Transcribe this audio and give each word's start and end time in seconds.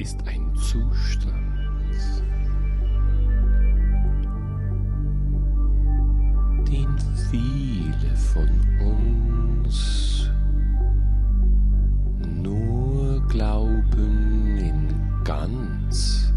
ist 0.00 0.26
ein 0.26 0.54
Zustand. 0.54 1.50
den 6.70 6.96
viele 7.30 8.16
von 8.16 8.48
uns 8.80 10.30
nur 12.42 13.26
glauben 13.28 14.56
in 14.58 14.94
ganz 15.24 16.32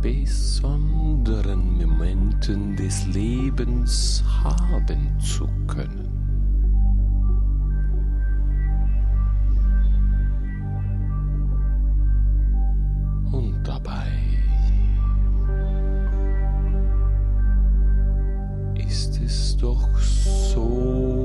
besonderen 0.00 1.78
Momenten 1.78 2.74
des 2.76 3.06
Lebens 3.06 4.24
haben 4.42 5.18
zu 5.20 5.48
können. 5.68 6.23
ist 19.24 19.62
doch 19.62 19.88
so. 20.00 21.23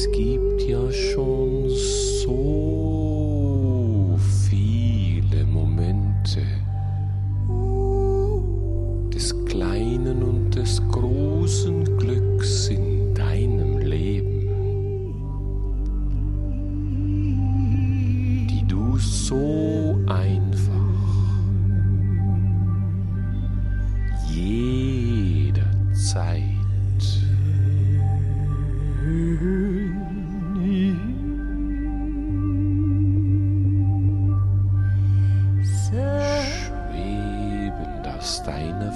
Es 0.00 0.06
gibt 0.12 0.62
ja 0.62 0.92
schon 0.92 1.68
so 2.22 3.36
viele 4.48 5.44
Momente 5.44 6.42
des 9.12 9.34
kleinen 9.46 10.22
und 10.22 10.54
des 10.54 10.80
großen 10.92 11.84
Glücks 11.96 12.68
in 12.68 13.12
deinem 13.12 13.78
Leben, 13.78 14.46
die 18.48 18.64
du 18.68 18.96
so 18.98 19.98
einfach 20.06 20.78
jederzeit 24.30 25.38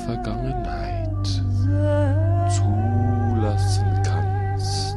Vergangenheit 0.07 1.27
zulassen 2.51 4.03
kannst, 4.05 4.97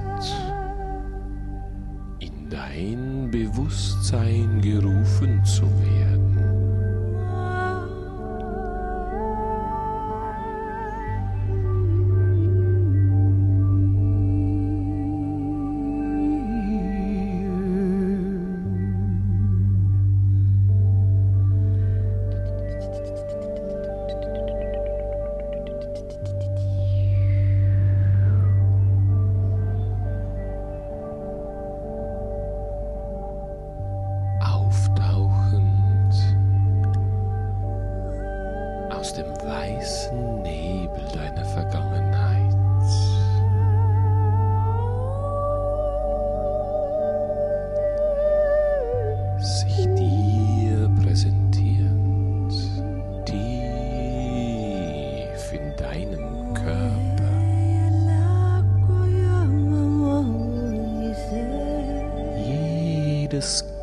in 2.19 2.49
dein 2.49 3.29
Bewusstsein 3.29 4.61
gerufen 4.61 5.43
zu 5.45 5.63
werden. 5.81 6.14
aus 39.05 39.13
dem 39.13 39.29
weißen 39.43 40.41
Nebel 40.41 41.03
deiner 41.13 41.45
Vergangenheit. 41.45 42.55
Sich 49.39 49.85
dir 49.93 50.89
präsentierend, 51.03 52.51
tief 53.25 53.43
in 55.53 55.75
deinem 55.77 56.53
Körper. 56.55 57.05
jedes 62.47 63.74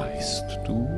Weißt 0.00 0.60
du? 0.64 0.88